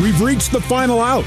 We've 0.00 0.20
reached 0.20 0.52
the 0.52 0.60
final 0.60 1.00
out. 1.00 1.26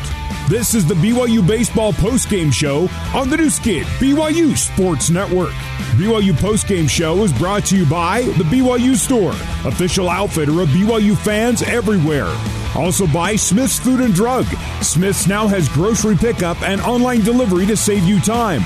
This 0.49 0.73
is 0.73 0.85
the 0.85 0.95
BYU 0.95 1.45
Baseball 1.47 1.93
Postgame 1.93 2.51
Show 2.51 2.89
on 3.17 3.29
the 3.29 3.37
Nu 3.37 3.49
Skin, 3.49 3.83
BYU 3.99 4.57
Sports 4.57 5.09
Network. 5.09 5.53
BYU 5.97 6.33
Postgame 6.33 6.89
Show 6.89 7.23
is 7.23 7.31
brought 7.33 7.65
to 7.65 7.77
you 7.77 7.85
by 7.85 8.23
the 8.23 8.43
BYU 8.43 8.95
Store, 8.95 9.31
official 9.67 10.09
outfitter 10.09 10.61
of 10.61 10.69
BYU 10.69 11.15
fans 11.15 11.61
everywhere. 11.61 12.31
Also 12.75 13.07
by 13.07 13.35
Smith's 13.35 13.79
Food 13.79 14.01
and 14.01 14.13
Drug. 14.13 14.45
Smith's 14.81 15.27
now 15.27 15.47
has 15.47 15.69
grocery 15.69 16.15
pickup 16.15 16.61
and 16.63 16.81
online 16.81 17.21
delivery 17.21 17.65
to 17.67 17.77
save 17.77 18.03
you 18.03 18.19
time. 18.19 18.61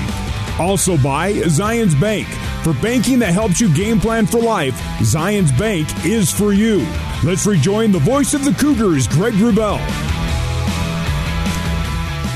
Also 0.58 0.96
by 0.96 1.32
Zions 1.44 1.98
Bank. 2.00 2.26
For 2.62 2.74
banking 2.74 3.18
that 3.20 3.32
helps 3.32 3.58
you 3.58 3.72
game 3.74 3.98
plan 3.98 4.26
for 4.26 4.38
life, 4.38 4.74
Zions 4.98 5.56
Bank 5.58 5.88
is 6.04 6.30
for 6.30 6.52
you. 6.52 6.86
Let's 7.24 7.46
rejoin 7.46 7.90
the 7.90 7.98
voice 7.98 8.34
of 8.34 8.44
the 8.44 8.52
Cougars, 8.52 9.08
Greg 9.08 9.32
Wrubell. 9.34 10.09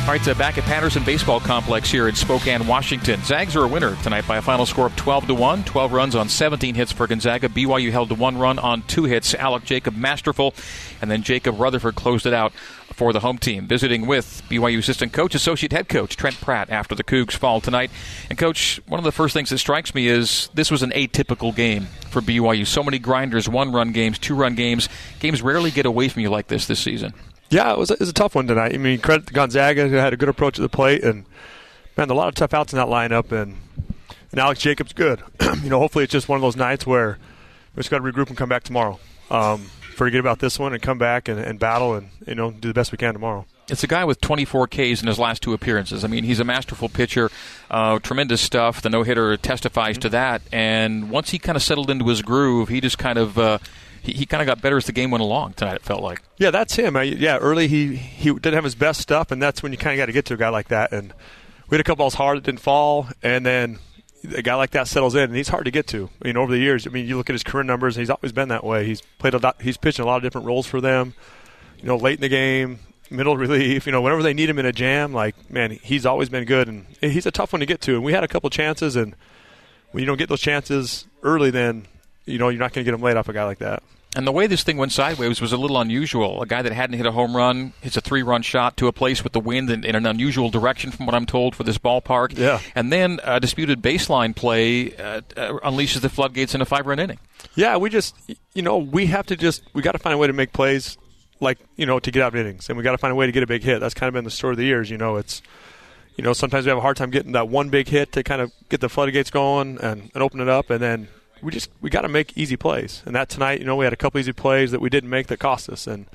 All 0.04 0.10
right, 0.10 0.28
uh, 0.28 0.34
back 0.34 0.58
at 0.58 0.64
Patterson 0.64 1.02
Baseball 1.02 1.40
Complex 1.40 1.90
here 1.90 2.08
in 2.08 2.14
Spokane, 2.14 2.66
Washington. 2.66 3.22
Zags 3.22 3.56
are 3.56 3.64
a 3.64 3.66
winner 3.66 3.96
tonight 4.02 4.28
by 4.28 4.36
a 4.36 4.42
final 4.42 4.66
score 4.66 4.84
of 4.84 4.94
12 4.96 5.28
to 5.28 5.34
1. 5.34 5.64
12 5.64 5.92
runs 5.94 6.14
on 6.14 6.28
17 6.28 6.74
hits 6.74 6.92
for 6.92 7.06
Gonzaga. 7.06 7.48
BYU 7.48 7.90
held 7.90 8.10
to 8.10 8.14
one 8.14 8.36
run 8.36 8.58
on 8.58 8.82
two 8.82 9.04
hits. 9.04 9.34
Alec 9.34 9.64
Jacob 9.64 9.96
masterful, 9.96 10.52
and 11.00 11.10
then 11.10 11.22
Jacob 11.22 11.58
Rutherford 11.58 11.94
closed 11.94 12.26
it 12.26 12.34
out 12.34 12.52
for 12.92 13.14
the 13.14 13.20
home 13.20 13.38
team. 13.38 13.66
Visiting 13.66 14.06
with 14.06 14.42
BYU 14.50 14.76
assistant 14.76 15.14
coach, 15.14 15.34
associate 15.34 15.72
head 15.72 15.88
coach 15.88 16.18
Trent 16.18 16.38
Pratt 16.38 16.68
after 16.68 16.94
the 16.94 17.02
Cougs 17.02 17.32
fall 17.32 17.62
tonight. 17.62 17.90
And 18.28 18.38
coach, 18.38 18.82
one 18.86 19.00
of 19.00 19.04
the 19.04 19.10
first 19.10 19.32
things 19.32 19.48
that 19.48 19.58
strikes 19.58 19.94
me 19.94 20.06
is 20.06 20.50
this 20.52 20.70
was 20.70 20.82
an 20.82 20.90
atypical 20.90 21.56
game 21.56 21.86
for 22.10 22.20
BYU. 22.20 22.66
So 22.66 22.82
many 22.82 22.98
grinders, 22.98 23.48
one 23.48 23.72
run 23.72 23.92
games, 23.92 24.18
two 24.18 24.34
run 24.34 24.54
games. 24.54 24.90
Games 25.20 25.40
rarely 25.40 25.70
get 25.70 25.86
away 25.86 26.10
from 26.10 26.20
you 26.20 26.28
like 26.28 26.48
this 26.48 26.66
this 26.66 26.78
season. 26.78 27.14
Yeah, 27.50 27.72
it 27.72 27.78
was, 27.78 27.90
a, 27.90 27.94
it 27.94 28.00
was 28.00 28.08
a 28.08 28.14
tough 28.14 28.34
one 28.34 28.46
tonight. 28.46 28.74
I 28.74 28.78
mean, 28.78 28.98
credit 28.98 29.26
to 29.28 29.32
Gonzaga 29.32 29.88
who 29.88 29.96
had 29.96 30.12
a 30.12 30.16
good 30.16 30.28
approach 30.28 30.58
at 30.58 30.62
the 30.62 30.68
plate, 30.68 31.04
and 31.04 31.24
man, 31.96 32.10
a 32.10 32.14
lot 32.14 32.28
of 32.28 32.34
tough 32.34 32.54
outs 32.54 32.72
in 32.72 32.78
that 32.78 32.88
lineup, 32.88 33.32
and 33.32 33.56
and 34.32 34.40
Alex 34.40 34.60
Jacobs 34.60 34.92
good. 34.92 35.22
you 35.62 35.70
know, 35.70 35.78
hopefully 35.78 36.04
it's 36.04 36.12
just 36.12 36.28
one 36.28 36.36
of 36.36 36.42
those 36.42 36.56
nights 36.56 36.86
where 36.86 37.18
we 37.74 37.80
just 37.80 37.90
got 37.90 37.98
to 37.98 38.04
regroup 38.04 38.28
and 38.28 38.36
come 38.36 38.48
back 38.48 38.64
tomorrow. 38.64 38.98
Um, 39.30 39.70
forget 39.94 40.18
about 40.18 40.40
this 40.40 40.58
one 40.58 40.72
and 40.72 40.82
come 40.82 40.98
back 40.98 41.28
and, 41.28 41.38
and 41.38 41.58
battle 41.58 41.94
and 41.94 42.08
you 42.26 42.34
know 42.34 42.50
do 42.50 42.68
the 42.68 42.74
best 42.74 42.92
we 42.92 42.98
can 42.98 43.12
tomorrow. 43.12 43.46
It's 43.68 43.82
a 43.82 43.86
guy 43.86 44.04
with 44.04 44.20
24 44.20 44.66
Ks 44.66 45.00
in 45.00 45.06
his 45.06 45.18
last 45.18 45.40
two 45.40 45.54
appearances. 45.54 46.04
I 46.04 46.08
mean, 46.08 46.24
he's 46.24 46.38
a 46.38 46.44
masterful 46.44 46.90
pitcher, 46.90 47.30
uh, 47.70 47.98
tremendous 48.00 48.42
stuff. 48.42 48.82
The 48.82 48.90
no 48.90 49.04
hitter 49.04 49.36
testifies 49.38 49.94
mm-hmm. 49.94 50.02
to 50.02 50.08
that. 50.10 50.42
And 50.52 51.10
once 51.10 51.30
he 51.30 51.38
kind 51.38 51.56
of 51.56 51.62
settled 51.62 51.90
into 51.90 52.06
his 52.08 52.20
groove, 52.20 52.68
he 52.68 52.82
just 52.82 52.98
kind 52.98 53.18
of 53.18 53.38
uh, 53.38 53.58
he, 54.04 54.12
he 54.12 54.26
kind 54.26 54.42
of 54.42 54.46
got 54.46 54.60
better 54.60 54.76
as 54.76 54.84
the 54.84 54.92
game 54.92 55.10
went 55.10 55.22
along 55.22 55.54
tonight. 55.54 55.76
It 55.76 55.82
felt 55.82 56.02
like. 56.02 56.20
Yeah, 56.36 56.50
that's 56.50 56.76
him. 56.76 56.94
I, 56.96 57.02
yeah, 57.04 57.38
early 57.38 57.68
he 57.68 57.96
he 57.96 58.32
didn't 58.32 58.54
have 58.54 58.64
his 58.64 58.74
best 58.74 59.00
stuff, 59.00 59.30
and 59.30 59.42
that's 59.42 59.62
when 59.62 59.72
you 59.72 59.78
kind 59.78 59.98
of 59.98 60.02
got 60.02 60.06
to 60.06 60.12
get 60.12 60.26
to 60.26 60.34
a 60.34 60.36
guy 60.36 60.50
like 60.50 60.68
that. 60.68 60.92
And 60.92 61.14
we 61.68 61.76
had 61.76 61.80
a 61.80 61.84
couple 61.84 62.04
balls 62.04 62.14
hard 62.14 62.36
that 62.36 62.44
didn't 62.44 62.60
fall, 62.60 63.08
and 63.22 63.46
then 63.46 63.78
a 64.36 64.42
guy 64.42 64.54
like 64.54 64.70
that 64.72 64.88
settles 64.88 65.14
in, 65.14 65.22
and 65.22 65.34
he's 65.34 65.48
hard 65.48 65.64
to 65.64 65.70
get 65.70 65.86
to. 65.88 66.10
I 66.22 66.28
mean, 66.28 66.36
over 66.36 66.52
the 66.52 66.58
years, 66.58 66.86
I 66.86 66.90
mean, 66.90 67.06
you 67.06 67.16
look 67.16 67.30
at 67.30 67.34
his 67.34 67.42
career 67.42 67.64
numbers, 67.64 67.96
and 67.96 68.02
he's 68.02 68.10
always 68.10 68.32
been 68.32 68.48
that 68.48 68.62
way. 68.62 68.84
He's 68.86 69.00
played 69.18 69.34
a 69.34 69.38
lot, 69.38 69.60
he's 69.62 69.78
pitched 69.78 69.98
a 69.98 70.04
lot 70.04 70.16
of 70.16 70.22
different 70.22 70.46
roles 70.46 70.66
for 70.66 70.80
them. 70.80 71.14
You 71.78 71.86
know, 71.86 71.96
late 71.96 72.16
in 72.16 72.20
the 72.20 72.28
game, 72.28 72.78
middle 73.10 73.36
relief. 73.38 73.86
You 73.86 73.92
know, 73.92 74.02
whenever 74.02 74.22
they 74.22 74.34
need 74.34 74.50
him 74.50 74.58
in 74.58 74.66
a 74.66 74.72
jam, 74.72 75.14
like 75.14 75.50
man, 75.50 75.70
he's 75.70 76.04
always 76.04 76.28
been 76.28 76.44
good, 76.44 76.68
and 76.68 76.86
he's 77.00 77.26
a 77.26 77.30
tough 77.30 77.52
one 77.52 77.60
to 77.60 77.66
get 77.66 77.80
to. 77.82 77.94
And 77.94 78.04
we 78.04 78.12
had 78.12 78.24
a 78.24 78.28
couple 78.28 78.50
chances, 78.50 78.96
and 78.96 79.16
when 79.92 80.02
you 80.02 80.06
don't 80.06 80.18
get 80.18 80.28
those 80.28 80.42
chances 80.42 81.06
early, 81.22 81.50
then 81.50 81.86
you 82.26 82.38
know 82.38 82.50
you're 82.50 82.60
not 82.60 82.72
going 82.72 82.84
to 82.84 82.90
get 82.90 82.92
them 82.92 83.02
late 83.02 83.16
off 83.16 83.28
a 83.28 83.32
guy 83.32 83.44
like 83.44 83.58
that. 83.58 83.82
And 84.16 84.26
the 84.26 84.32
way 84.32 84.46
this 84.46 84.62
thing 84.62 84.76
went 84.76 84.92
sideways 84.92 85.40
was 85.40 85.52
a 85.52 85.56
little 85.56 85.80
unusual. 85.80 86.40
A 86.42 86.46
guy 86.46 86.62
that 86.62 86.72
hadn't 86.72 86.96
hit 86.96 87.06
a 87.06 87.12
home 87.12 87.36
run 87.36 87.72
hits 87.80 87.96
a 87.96 88.00
three 88.00 88.22
run 88.22 88.42
shot 88.42 88.76
to 88.76 88.86
a 88.86 88.92
place 88.92 89.24
with 89.24 89.32
the 89.32 89.40
wind 89.40 89.70
in, 89.70 89.84
in, 89.84 89.96
an 89.96 90.06
unusual 90.06 90.50
direction, 90.50 90.90
from 90.90 91.06
what 91.06 91.14
I'm 91.14 91.26
told, 91.26 91.56
for 91.56 91.64
this 91.64 91.78
ballpark. 91.78 92.38
Yeah. 92.38 92.60
And 92.74 92.92
then 92.92 93.20
a 93.24 93.40
disputed 93.40 93.82
baseline 93.82 94.34
play 94.34 94.94
uh, 94.96 95.22
unleashes 95.36 96.00
the 96.00 96.08
floodgates 96.08 96.54
in 96.54 96.60
a 96.60 96.64
five 96.64 96.86
run 96.86 96.98
inning. 96.98 97.18
Yeah, 97.56 97.76
we 97.76 97.90
just, 97.90 98.16
you 98.54 98.62
know, 98.62 98.78
we 98.78 99.06
have 99.06 99.26
to 99.26 99.36
just, 99.36 99.62
we 99.74 99.82
got 99.82 99.92
to 99.92 99.98
find 99.98 100.14
a 100.14 100.18
way 100.18 100.26
to 100.26 100.32
make 100.32 100.52
plays 100.52 100.96
like, 101.40 101.58
you 101.76 101.86
know, 101.86 101.98
to 101.98 102.10
get 102.10 102.22
out 102.22 102.34
of 102.34 102.36
innings. 102.36 102.68
And 102.68 102.78
we 102.78 102.84
got 102.84 102.92
to 102.92 102.98
find 102.98 103.12
a 103.12 103.16
way 103.16 103.26
to 103.26 103.32
get 103.32 103.42
a 103.42 103.46
big 103.46 103.62
hit. 103.62 103.80
That's 103.80 103.94
kind 103.94 104.08
of 104.08 104.14
been 104.14 104.24
the 104.24 104.30
story 104.30 104.52
of 104.52 104.58
the 104.58 104.64
years. 104.64 104.90
You 104.90 104.98
know, 104.98 105.16
it's, 105.16 105.42
you 106.16 106.22
know, 106.22 106.32
sometimes 106.32 106.64
we 106.64 106.68
have 106.70 106.78
a 106.78 106.82
hard 106.82 106.96
time 106.96 107.10
getting 107.10 107.32
that 107.32 107.48
one 107.48 107.68
big 107.68 107.88
hit 107.88 108.12
to 108.12 108.22
kind 108.22 108.40
of 108.40 108.52
get 108.68 108.80
the 108.80 108.88
floodgates 108.88 109.30
going 109.30 109.78
and, 109.80 110.10
and 110.14 110.22
open 110.22 110.40
it 110.40 110.48
up. 110.48 110.70
And 110.70 110.80
then 110.80 111.08
we 111.44 111.52
just 111.52 111.70
we 111.80 111.90
got 111.90 112.02
to 112.02 112.08
make 112.08 112.36
easy 112.36 112.56
plays. 112.56 113.02
And 113.04 113.14
that 113.14 113.28
tonight, 113.28 113.60
you 113.60 113.66
know, 113.66 113.76
we 113.76 113.84
had 113.84 113.92
a 113.92 113.96
couple 113.96 114.18
easy 114.18 114.32
plays 114.32 114.70
that 114.70 114.80
we 114.80 114.90
didn't 114.90 115.10
make 115.10 115.26
that 115.28 115.38
cost 115.38 115.68
us, 115.68 115.86
and 115.86 116.06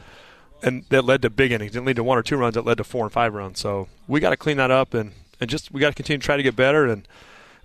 and 0.62 0.84
that 0.90 1.06
led 1.06 1.22
to 1.22 1.30
big 1.30 1.52
innings. 1.52 1.72
Didn't 1.74 1.86
lead 1.86 1.96
to 1.98 2.04
one 2.04 2.18
or 2.18 2.24
two 2.24 2.38
runs. 2.38 2.56
That 2.56 2.66
led 2.66 2.78
to 2.80 2.84
four 2.84 3.06
and 3.06 3.14
five 3.14 3.34
runs. 3.34 3.60
So 3.60 3.88
we 4.08 4.20
got 4.20 4.32
to 4.32 4.38
clean 4.38 4.58
that 4.58 4.72
up, 4.72 4.94
and 4.94 5.12
and 5.40 5.50
just 5.50 5.72
we 5.72 5.80
got 5.80 5.90
to 5.90 5.96
continue 5.96 6.20
to 6.20 6.26
try 6.26 6.36
to 6.36 6.44
get 6.44 6.56
better. 6.56 6.86
And 6.86 7.08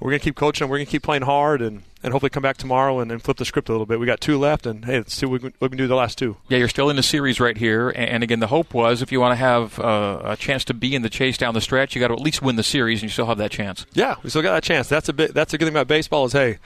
we're 0.00 0.10
gonna 0.10 0.20
keep 0.20 0.36
coaching. 0.36 0.69
We're 0.69 0.78
gonna 0.78 0.86
keep 0.86 1.02
playing 1.02 1.22
hard, 1.22 1.62
and 1.62 1.82
and 2.02 2.12
hopefully 2.12 2.28
come 2.28 2.42
back 2.42 2.58
tomorrow 2.58 2.98
and, 3.00 3.10
and 3.10 3.22
flip 3.22 3.38
the 3.38 3.44
script 3.47 3.70
a 3.70 3.72
little 3.72 3.86
bit. 3.86 3.98
We 3.98 4.04
got 4.04 4.20
two 4.20 4.38
left, 4.38 4.66
and 4.66 4.84
hey, 4.84 4.98
let's 4.98 5.14
see 5.14 5.25
what 5.25 5.32
we 5.32 5.38
can, 5.38 5.54
what 5.58 5.70
we 5.70 5.76
can 5.76 5.78
do 5.78 5.86
the 5.86 5.94
last 5.94 6.19
two. 6.19 6.36
Yeah, 6.48 6.58
you're 6.58 6.69
still 6.69 6.91
in 6.91 6.96
the 6.96 7.02
series 7.02 7.41
right 7.41 7.56
here, 7.56 7.88
and 7.91 8.22
again, 8.22 8.41
the 8.41 8.48
hope 8.48 8.75
was 8.75 9.00
if 9.00 9.10
you 9.10 9.20
want 9.20 9.32
to 9.32 9.36
have 9.36 9.78
uh, 9.78 10.20
a 10.25 10.36
chance 10.36 10.64
to 10.66 10.75
be 10.75 10.94
in 10.94 11.00
the 11.00 11.08
chase 11.08 11.38
down 11.38 11.54
the 11.54 11.62
stretch, 11.62 11.94
you 11.94 12.00
got 12.00 12.08
to 12.08 12.14
at 12.14 12.20
least 12.20 12.42
win 12.42 12.56
the 12.56 12.62
series, 12.62 12.98
and 13.00 13.04
you 13.04 13.12
still 13.12 13.26
have 13.26 13.38
that 13.38 13.50
chance. 13.50 13.86
Yeah, 13.94 14.16
we 14.22 14.31
still 14.31 14.42
got 14.42 14.52
that 14.52 14.62
chance. 14.62 14.88
That's 14.88 15.08
a 15.08 15.14
bit. 15.14 15.32
That's 15.32 15.54
a 15.54 15.58
good 15.58 15.64
thing 15.64 15.75
about 15.75 15.88
baseball 15.88 16.26
is 16.26 16.32
hey, 16.32 16.58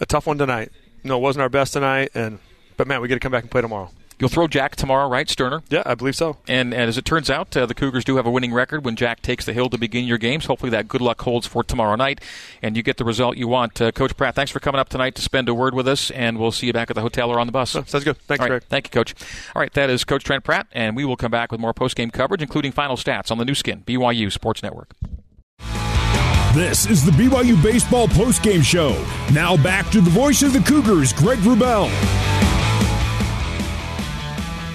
a 0.00 0.06
tough 0.06 0.26
one 0.26 0.38
tonight 0.38 0.70
you 1.02 1.08
know, 1.08 1.18
it 1.18 1.20
wasn't 1.20 1.42
our 1.42 1.48
best 1.48 1.72
tonight, 1.72 2.10
and 2.14 2.38
but 2.76 2.86
man, 2.86 3.00
we 3.00 3.08
got 3.08 3.14
to 3.14 3.20
come 3.20 3.32
back 3.32 3.42
and 3.42 3.50
play 3.50 3.60
tomorrow. 3.60 3.90
You'll 4.18 4.28
throw 4.28 4.46
Jack 4.46 4.76
tomorrow, 4.76 5.08
right, 5.08 5.28
Sterner? 5.28 5.64
Yeah, 5.68 5.82
I 5.84 5.96
believe 5.96 6.14
so. 6.14 6.36
And, 6.46 6.72
and 6.72 6.84
as 6.84 6.96
it 6.96 7.04
turns 7.04 7.28
out, 7.28 7.56
uh, 7.56 7.66
the 7.66 7.74
Cougars 7.74 8.04
do 8.04 8.16
have 8.16 8.26
a 8.26 8.30
winning 8.30 8.52
record 8.52 8.84
when 8.84 8.94
Jack 8.94 9.20
takes 9.20 9.44
the 9.44 9.52
hill 9.52 9.68
to 9.70 9.76
begin 9.76 10.04
your 10.04 10.18
games. 10.18 10.46
Hopefully, 10.46 10.70
that 10.70 10.86
good 10.86 11.00
luck 11.00 11.20
holds 11.22 11.48
for 11.48 11.64
tomorrow 11.64 11.96
night, 11.96 12.20
and 12.60 12.76
you 12.76 12.84
get 12.84 12.98
the 12.98 13.04
result 13.04 13.36
you 13.36 13.48
want. 13.48 13.80
Uh, 13.80 13.90
Coach 13.90 14.16
Pratt, 14.16 14.36
thanks 14.36 14.52
for 14.52 14.60
coming 14.60 14.78
up 14.78 14.88
tonight 14.88 15.16
to 15.16 15.22
spend 15.22 15.48
a 15.48 15.54
word 15.54 15.74
with 15.74 15.88
us, 15.88 16.12
and 16.12 16.38
we'll 16.38 16.52
see 16.52 16.68
you 16.68 16.72
back 16.72 16.88
at 16.88 16.94
the 16.94 17.02
hotel 17.02 17.30
or 17.30 17.40
on 17.40 17.48
the 17.48 17.52
bus. 17.52 17.74
Oh, 17.74 17.82
sounds 17.84 18.04
good. 18.04 18.16
Thanks, 18.18 18.42
right. 18.42 18.48
Greg. 18.48 18.64
Thank 18.68 18.86
you, 18.86 18.90
Coach. 18.90 19.14
All 19.56 19.60
right, 19.60 19.72
that 19.72 19.90
is 19.90 20.04
Coach 20.04 20.22
Trent 20.22 20.44
Pratt, 20.44 20.68
and 20.70 20.94
we 20.94 21.04
will 21.04 21.16
come 21.16 21.32
back 21.32 21.50
with 21.50 21.60
more 21.60 21.74
post-game 21.74 22.12
coverage, 22.12 22.42
including 22.42 22.70
final 22.70 22.96
stats 22.96 23.32
on 23.32 23.38
the 23.38 23.44
Nu 23.44 23.56
Skin 23.56 23.82
BYU 23.84 24.30
Sports 24.30 24.62
Network. 24.62 24.90
This 26.54 26.84
is 26.84 27.02
the 27.02 27.12
BYU 27.12 27.62
Baseball 27.62 28.08
postgame 28.08 28.62
show. 28.62 29.02
Now 29.32 29.56
back 29.56 29.90
to 29.90 30.02
the 30.02 30.10
voice 30.10 30.42
of 30.42 30.52
the 30.52 30.60
Cougars, 30.60 31.14
Greg 31.14 31.38
Wrubell. 31.38 31.90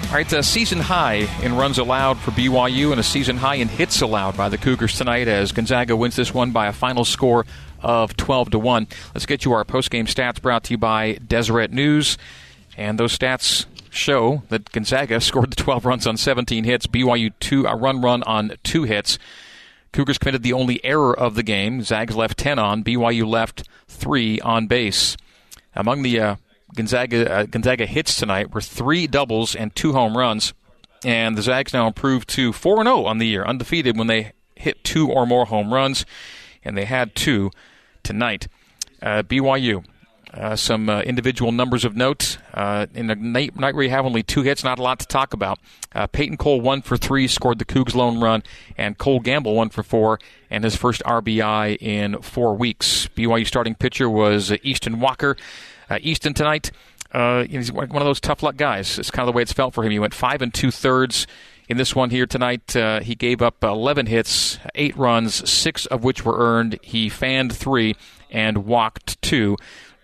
All 0.08 0.12
right, 0.12 0.32
a 0.32 0.42
season 0.42 0.80
high 0.80 1.28
in 1.40 1.54
runs 1.54 1.78
allowed 1.78 2.18
for 2.18 2.32
BYU 2.32 2.90
and 2.90 2.98
a 2.98 3.04
season 3.04 3.36
high 3.36 3.54
in 3.54 3.68
hits 3.68 4.00
allowed 4.00 4.36
by 4.36 4.48
the 4.48 4.58
Cougars 4.58 4.98
tonight 4.98 5.28
as 5.28 5.52
Gonzaga 5.52 5.94
wins 5.94 6.16
this 6.16 6.34
one 6.34 6.50
by 6.50 6.66
a 6.66 6.72
final 6.72 7.04
score 7.04 7.46
of 7.80 8.16
12 8.16 8.50
to 8.50 8.58
1. 8.58 8.88
Let's 9.14 9.26
get 9.26 9.44
you 9.44 9.52
our 9.52 9.64
postgame 9.64 10.08
stats 10.08 10.42
brought 10.42 10.64
to 10.64 10.72
you 10.72 10.78
by 10.78 11.18
Deseret 11.24 11.70
News. 11.70 12.18
And 12.76 12.98
those 12.98 13.16
stats 13.16 13.66
show 13.90 14.42
that 14.48 14.72
Gonzaga 14.72 15.20
scored 15.20 15.52
the 15.52 15.62
12 15.62 15.84
runs 15.84 16.08
on 16.08 16.16
17 16.16 16.64
hits, 16.64 16.88
BYU 16.88 17.32
two 17.38 17.66
a 17.66 17.76
run 17.76 18.00
run 18.00 18.24
on 18.24 18.54
two 18.64 18.82
hits. 18.82 19.16
Cougars 19.92 20.18
committed 20.18 20.42
the 20.42 20.52
only 20.52 20.84
error 20.84 21.18
of 21.18 21.34
the 21.34 21.42
game. 21.42 21.82
Zags 21.82 22.16
left 22.16 22.38
10 22.38 22.58
on. 22.58 22.84
BYU 22.84 23.26
left 23.26 23.68
3 23.88 24.40
on 24.40 24.66
base. 24.66 25.16
Among 25.74 26.02
the 26.02 26.20
uh, 26.20 26.36
Gonzaga, 26.74 27.32
uh, 27.32 27.44
Gonzaga 27.44 27.86
hits 27.86 28.16
tonight 28.16 28.54
were 28.54 28.60
three 28.60 29.06
doubles 29.06 29.54
and 29.54 29.74
two 29.74 29.92
home 29.92 30.16
runs. 30.16 30.52
And 31.04 31.38
the 31.38 31.42
Zags 31.42 31.72
now 31.72 31.86
improved 31.86 32.28
to 32.30 32.52
4 32.52 32.82
0 32.82 33.04
on 33.04 33.18
the 33.18 33.26
year, 33.26 33.44
undefeated 33.44 33.96
when 33.96 34.08
they 34.08 34.32
hit 34.54 34.82
two 34.82 35.08
or 35.08 35.26
more 35.26 35.46
home 35.46 35.72
runs. 35.72 36.04
And 36.64 36.76
they 36.76 36.84
had 36.84 37.14
two 37.14 37.50
tonight. 38.02 38.48
Uh, 39.00 39.22
BYU 39.22 39.84
uh, 40.34 40.56
some 40.56 40.88
uh, 40.88 41.00
individual 41.02 41.52
numbers 41.52 41.84
of 41.84 41.96
note. 41.96 42.38
Uh, 42.52 42.86
in 42.94 43.10
a 43.10 43.14
night, 43.14 43.56
night, 43.56 43.74
where 43.74 43.84
you 43.84 43.90
have 43.90 44.04
only 44.04 44.22
two 44.22 44.42
hits, 44.42 44.62
not 44.62 44.78
a 44.78 44.82
lot 44.82 44.98
to 45.00 45.06
talk 45.06 45.32
about. 45.32 45.58
Uh, 45.94 46.06
Peyton 46.06 46.36
Cole, 46.36 46.60
one 46.60 46.82
for 46.82 46.96
three, 46.96 47.26
scored 47.26 47.58
the 47.58 47.64
Cougs' 47.64 47.94
lone 47.94 48.20
run, 48.20 48.42
and 48.76 48.98
Cole 48.98 49.20
Gamble, 49.20 49.54
one 49.54 49.68
for 49.68 49.82
four, 49.82 50.18
and 50.50 50.64
his 50.64 50.76
first 50.76 51.02
RBI 51.04 51.76
in 51.80 52.20
four 52.20 52.54
weeks. 52.54 53.08
BYU 53.16 53.46
starting 53.46 53.74
pitcher 53.74 54.08
was 54.08 54.52
Easton 54.62 55.00
Walker. 55.00 55.36
Uh, 55.88 55.98
Easton 56.02 56.34
tonight, 56.34 56.70
uh, 57.12 57.44
he's 57.44 57.72
one 57.72 57.90
of 57.90 58.04
those 58.04 58.20
tough 58.20 58.42
luck 58.42 58.56
guys. 58.56 58.98
It's 58.98 59.10
kind 59.10 59.26
of 59.26 59.32
the 59.32 59.36
way 59.36 59.42
it's 59.42 59.52
felt 59.52 59.72
for 59.72 59.82
him. 59.82 59.90
He 59.90 59.98
went 59.98 60.14
five 60.14 60.42
and 60.42 60.52
two 60.52 60.70
thirds 60.70 61.26
in 61.68 61.76
this 61.76 61.94
one 61.94 62.10
here 62.10 62.26
tonight. 62.26 62.76
Uh, 62.76 63.00
he 63.00 63.14
gave 63.14 63.40
up 63.40 63.62
11 63.62 64.06
hits, 64.06 64.58
eight 64.74 64.96
runs, 64.96 65.48
six 65.48 65.86
of 65.86 66.04
which 66.04 66.24
were 66.24 66.36
earned. 66.38 66.78
He 66.82 67.08
fanned 67.08 67.54
three 67.54 67.96
and 68.30 68.66
walked 68.66 69.20
two. 69.22 69.56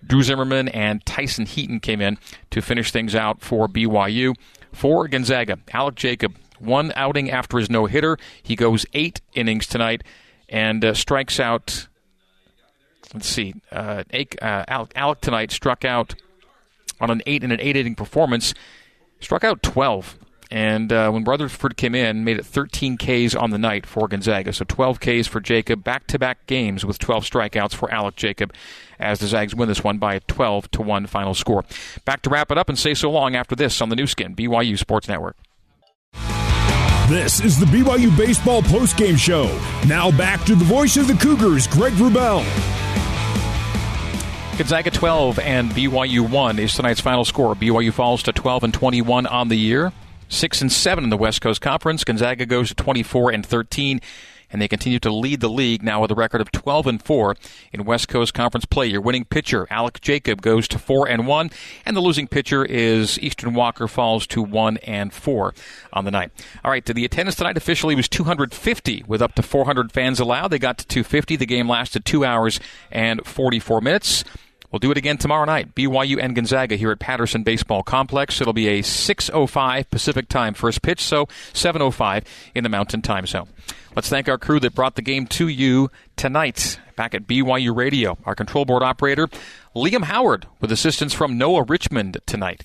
Drew 0.07 0.23
Zimmerman 0.23 0.69
and 0.69 1.05
Tyson 1.05 1.47
Heaton 1.47 1.81
came 1.81 2.01
in 2.01 2.19
to 2.51 2.61
finish 2.61 2.91
things 2.91 3.15
out 3.15 3.41
for 3.41 3.69
BYU. 3.69 4.35
For 4.73 5.07
Gonzaga, 5.07 5.59
Alec 5.73 5.95
Jacob, 5.95 6.35
one 6.59 6.93
outing 6.97 7.31
after 7.31 7.59
his 7.59 7.71
no 7.71 7.87
hitter. 7.87 8.19
He 8.43 8.57
goes 8.57 8.87
eight 8.93 9.21
innings 9.35 9.67
tonight 9.67 10.03
and 10.49 10.85
uh, 10.85 10.95
strikes 10.95 11.39
out. 11.39 11.89
Let's 13.13 13.29
see. 13.29 13.55
Uh, 13.71 14.03
uh, 14.43 14.65
Alec, 14.69 14.93
Alec 14.97 15.21
tonight 15.21 15.53
struck 15.53 15.85
out 15.85 16.15
on 17.01 17.11
an 17.11 17.23
eight 17.27 17.45
in 17.45 17.53
an 17.53 17.61
eight 17.61 17.77
inning 17.77 17.95
performance. 17.95 18.55
Struck 19.21 19.45
out 19.45 19.63
12 19.63 20.19
And 20.55 20.93
uh, 20.93 21.11
when 21.11 21.25
Rutherford 21.25 21.77
came 21.77 21.97
in, 21.97 22.23
made 22.23 22.39
it 22.39 22.47
13 22.47 22.97
Ks 22.97 23.35
on 23.35 23.51
the 23.51 23.59
night 23.59 23.87
for 23.87 24.07
Gonzaga. 24.07 24.53
So 24.53 24.65
12 24.65 25.01
Ks 25.01 25.27
for 25.27 25.41
Jacob. 25.41 25.83
Back 25.83 26.07
to 26.07 26.19
back 26.19 26.47
games 26.47 26.85
with 26.85 27.01
12 27.01 27.25
strikeouts 27.25 27.75
for 27.75 27.91
Alec 27.91 28.15
Jacob 28.15 28.55
as 29.01 29.19
the 29.19 29.27
Zags 29.27 29.53
win 29.53 29.67
this 29.67 29.83
one 29.83 29.99
by 29.99 30.15
a 30.15 30.21
12 30.21 30.71
to 30.71 30.83
1 30.83 31.09
final 31.09 31.35
score. 31.35 31.65
Back 32.05 32.23
to 32.23 32.31
wrap 32.31 32.53
it 32.53 32.57
up 32.57 32.69
and 32.69 32.79
say 32.79 32.95
so 32.95 33.11
long 33.11 33.35
after 33.35 33.57
this 33.57 33.83
on 33.83 33.89
the 33.89 33.97
Nu 33.97 34.07
Skin, 34.07 34.37
BYU 34.37 34.79
Sports 34.79 35.09
Network. 35.09 35.37
This 37.09 37.41
is 37.41 37.59
the 37.59 37.67
BYU 37.67 38.17
Baseball 38.17 38.63
postgame 38.63 39.19
show. 39.19 39.47
Now 39.89 40.17
back 40.17 40.45
to 40.45 40.55
the 40.55 40.65
voice 40.65 40.97
of 40.97 41.09
the 41.09 41.15
Cougars, 41.15 41.67
Greg 41.67 41.95
Wrubell. 41.95 42.45
Gonzaga 44.57 44.93
12 44.93 45.41
and 45.41 45.73
BYU 45.73 46.31
1 46.31 46.61
is 46.61 46.75
tonight's 46.75 47.01
final 47.01 47.25
score. 47.25 47.57
BYU 47.57 47.93
falls 47.93 48.23
to 48.23 48.33
12 48.33 48.63
and 48.63 48.73
21 48.73 49.27
on 49.27 49.49
the 49.49 49.57
year. 49.59 49.93
6 50.29 50.63
and 50.63 50.73
7 50.73 51.05
in 51.05 51.11
the 51.11 51.17
West 51.17 51.41
Coast 51.41 51.61
Conference. 51.61 52.05
Gonzaga 52.05 52.47
goes 52.47 52.69
to 52.69 52.75
24 52.75 53.31
and 53.31 53.45
13 53.45 54.01
and 54.55 54.63
they 54.63 54.69
continue 54.69 55.01
to 55.01 55.11
lead 55.11 55.41
the 55.41 55.49
league 55.49 55.83
now 55.83 56.01
with 56.01 56.13
a 56.13 56.15
record 56.15 56.41
of 56.41 56.53
12 56.53 56.87
and 56.87 57.03
4 57.03 57.37
in 57.73 57.85
West 57.85 58.07
Coast 58.07 58.35
Conference 58.35 58.65
play. 58.65 58.87
Your 58.87 59.01
winning 59.01 59.25
pitcher, 59.25 59.67
Alec 59.69 60.01
Jacob, 60.01 60.43
goes 60.43 60.69
to 60.69 60.79
4 60.79 61.09
and 61.09 61.27
1, 61.27 61.51
and 61.85 61.97
the 61.97 62.01
losing 62.01 62.29
pitcher 62.29 62.65
is 62.65 63.19
Easton 63.19 63.55
Walker 63.55 63.89
falls 63.89 64.29
to 64.29 64.41
1 64.43 64.77
and 64.79 65.13
4 65.13 65.55
on 65.93 66.05
the 66.05 66.13
night. 66.13 66.31
All 66.65 66.71
right, 66.71 66.85
the 66.85 67.05
attendance 67.05 67.35
tonight 67.35 67.57
officially 67.57 67.97
was 67.97 68.09
250 68.09 69.05
with 69.09 69.21
up 69.21 69.35
to 69.35 69.43
400 69.43 69.91
fans 69.91 70.21
allowed. 70.21 70.49
They 70.49 70.61
got 70.61 70.79
to 70.79 70.87
250. 70.87 71.35
The 71.35 71.47
game 71.47 71.69
lasted 71.69 72.05
2 72.05 72.25
hours 72.25 72.61
and 72.93 73.27
44 73.27 73.81
minutes. 73.81 74.23
We'll 74.75 74.81
do 74.81 74.91
it 74.91 74.99
again 74.99 75.19
tomorrow 75.19 75.45
night. 75.45 75.77
BYU 75.77 76.21
and 76.21 76.35
Gonzaga 76.35 76.75
here 76.75 76.91
at 76.91 76.99
Patterson 76.99 77.45
Baseball 77.45 77.85
Complex. 77.85 78.41
It'll 78.41 78.53
be 78.53 78.67
a 78.67 78.83
6:05 78.83 79.89
Pacific 79.89 80.29
Time 80.29 80.53
first 80.53 80.83
pitch, 80.83 81.01
so 81.01 81.27
7:05 81.53 82.25
in 82.57 82.65
the 82.65 82.69
Mountain 82.69 83.03
Time 83.03 83.25
Zone. 83.25 83.47
Let's 83.95 84.09
thank 84.09 84.29
our 84.29 84.37
crew 84.37 84.59
that 84.59 84.75
brought 84.75 84.97
the 84.97 85.03
game 85.03 85.29
to 85.29 85.47
you 85.47 85.93
tonight. 86.17 86.81
Back 86.97 87.15
at 87.15 87.29
BYU 87.29 87.73
Radio, 87.73 88.19
our 88.25 88.35
control 88.35 88.65
board 88.65 88.83
operator 88.83 89.29
Liam 89.77 90.03
Howard 90.07 90.49
with 90.61 90.73
assistance 90.73 91.15
from 91.15 91.39
Noah 91.39 91.63
Richmond 91.63 92.19
tonight. 92.27 92.65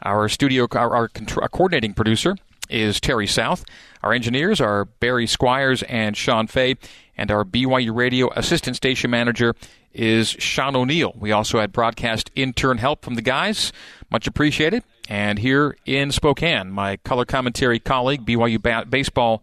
Our 0.00 0.30
studio, 0.30 0.66
our, 0.72 0.94
our, 0.96 1.10
our 1.42 1.48
coordinating 1.50 1.92
producer 1.92 2.36
is 2.70 3.00
Terry 3.00 3.26
South. 3.26 3.64
Our 4.02 4.12
engineers 4.12 4.60
are 4.60 4.84
Barry 4.86 5.26
Squires 5.26 5.82
and 5.84 6.16
Sean 6.16 6.46
Fay, 6.46 6.76
and 7.16 7.30
our 7.30 7.44
BYU 7.44 7.94
Radio 7.94 8.30
assistant 8.34 8.76
station 8.76 9.10
manager 9.10 9.54
is 9.92 10.28
Sean 10.28 10.76
O'Neill. 10.76 11.14
We 11.18 11.32
also 11.32 11.60
had 11.60 11.72
broadcast 11.72 12.30
intern 12.34 12.78
help 12.78 13.04
from 13.04 13.14
the 13.14 13.22
guys. 13.22 13.72
Much 14.10 14.26
appreciated. 14.26 14.84
And 15.08 15.38
here 15.38 15.76
in 15.84 16.12
Spokane, 16.12 16.70
my 16.70 16.96
color 16.98 17.24
commentary 17.24 17.80
colleague, 17.80 18.24
BYU 18.24 18.62
ba- 18.62 18.86
Baseball 18.88 19.42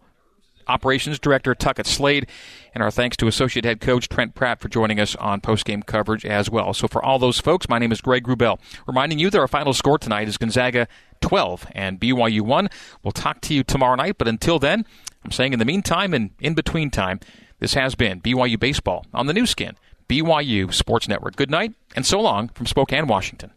Operations 0.66 1.18
Director 1.18 1.54
Tuckett 1.54 1.86
Slade, 1.86 2.26
and 2.74 2.82
our 2.82 2.90
thanks 2.90 3.16
to 3.18 3.26
Associate 3.26 3.64
Head 3.64 3.80
Coach 3.80 4.08
Trent 4.08 4.34
Pratt 4.34 4.60
for 4.60 4.68
joining 4.68 5.00
us 5.00 5.16
on 5.16 5.40
postgame 5.40 5.84
coverage 5.84 6.24
as 6.26 6.50
well. 6.50 6.74
So 6.74 6.88
for 6.88 7.02
all 7.02 7.18
those 7.18 7.40
folks, 7.40 7.68
my 7.68 7.78
name 7.78 7.90
is 7.90 8.00
Greg 8.00 8.24
Wrubell, 8.24 8.58
reminding 8.86 9.18
you 9.18 9.30
that 9.30 9.38
our 9.38 9.48
final 9.48 9.72
score 9.72 9.98
tonight 9.98 10.28
is 10.28 10.36
Gonzaga 10.36 10.86
12 11.20 11.66
and 11.72 12.00
BYU 12.00 12.40
1. 12.42 12.68
We'll 13.02 13.12
talk 13.12 13.40
to 13.42 13.54
you 13.54 13.62
tomorrow 13.62 13.96
night, 13.96 14.18
but 14.18 14.28
until 14.28 14.58
then, 14.58 14.84
I'm 15.24 15.32
saying 15.32 15.52
in 15.52 15.58
the 15.58 15.64
meantime 15.64 16.14
and 16.14 16.30
in 16.40 16.54
between 16.54 16.90
time, 16.90 17.20
this 17.58 17.74
has 17.74 17.94
been 17.94 18.20
BYU 18.20 18.58
Baseball 18.58 19.04
on 19.12 19.26
the 19.26 19.32
Nu 19.32 19.46
Skin. 19.46 19.76
BYU 20.08 20.72
Sports 20.72 21.06
Network. 21.06 21.36
Good 21.36 21.50
night 21.50 21.74
and 21.94 22.06
so 22.06 22.20
long 22.20 22.48
from 22.48 22.66
Spokane, 22.66 23.06
Washington. 23.06 23.52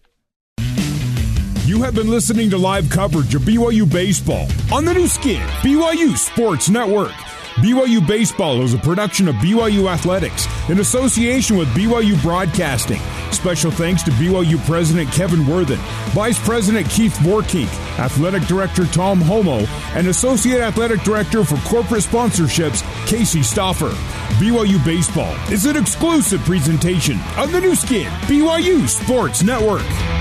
You 1.65 1.83
have 1.83 1.95
been 1.95 2.09
listening 2.09 2.49
to 2.49 2.57
live 2.57 2.89
coverage 2.89 3.33
of 3.35 3.43
BYU 3.43 3.89
Baseball 3.89 4.47
on 4.73 4.83
the 4.83 4.93
Nu 4.93 5.07
Skin, 5.07 5.39
BYU 5.61 6.17
Sports 6.17 6.69
Network. 6.69 7.13
BYU 7.55 8.05
Baseball 8.05 8.61
is 8.61 8.73
a 8.73 8.77
production 8.79 9.27
of 9.27 9.35
BYU 9.35 9.89
Athletics 9.89 10.47
in 10.69 10.79
association 10.79 11.57
with 11.57 11.67
BYU 11.69 12.21
Broadcasting. 12.21 12.99
Special 13.41 13.71
thanks 13.71 14.03
to 14.03 14.11
BYU 14.11 14.63
President 14.67 15.11
Kevin 15.11 15.47
Worthen, 15.47 15.79
Vice 16.11 16.37
President 16.45 16.87
Keith 16.87 17.15
Vorkink, 17.17 17.65
Athletic 17.97 18.43
Director 18.43 18.85
Tom 18.85 19.19
Holmoe, 19.19 19.65
and 19.95 20.07
Associate 20.09 20.61
Athletic 20.61 21.01
Director 21.01 21.43
for 21.43 21.57
Corporate 21.67 22.03
Sponsorships, 22.03 22.83
Casey 23.07 23.39
Stoffer. 23.39 23.93
BYU 24.37 24.85
Baseball 24.85 25.35
is 25.51 25.65
an 25.65 25.75
exclusive 25.75 26.41
presentation 26.41 27.19
of 27.35 27.51
the 27.51 27.59
Nu 27.59 27.73
Skin, 27.73 28.11
BYU 28.27 28.87
Sports 28.87 29.41
Network. 29.41 30.20